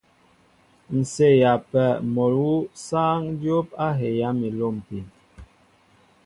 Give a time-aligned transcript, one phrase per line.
[0.97, 2.55] Ǹ seeya ápē mol awu
[2.85, 5.05] sááŋ dyóp a heyá mi a lômpin.